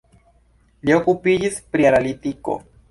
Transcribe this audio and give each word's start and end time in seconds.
Li 0.89 0.95
okupiĝis 0.97 1.61
pri 1.75 1.91
analitiko. 1.93 2.63